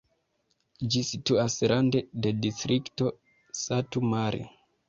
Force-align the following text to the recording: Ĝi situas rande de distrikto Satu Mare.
Ĝi 0.95 1.01
situas 1.09 1.57
rande 1.73 2.01
de 2.27 2.33
distrikto 2.47 3.15
Satu 3.63 4.07
Mare. 4.17 4.43